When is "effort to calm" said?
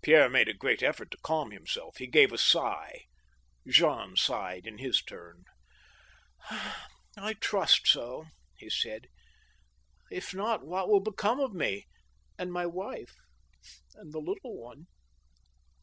0.82-1.50